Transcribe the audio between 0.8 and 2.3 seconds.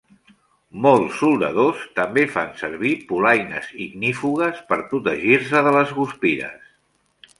Molts soldadors també